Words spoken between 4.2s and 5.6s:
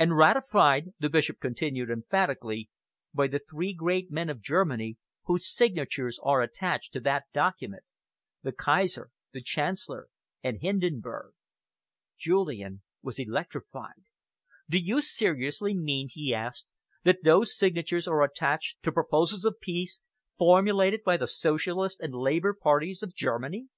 of Germany, whose